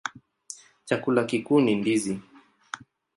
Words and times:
Chakula 0.87 1.23
kikuu 1.29 1.61
ni 1.61 1.75
ndizi. 1.75 2.19